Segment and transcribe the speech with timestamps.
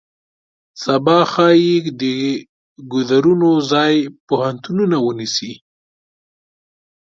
[0.83, 2.01] سبا ښایي د
[2.91, 3.95] ګودرونو ځای
[4.27, 5.53] پوهنتونونه ونیسي.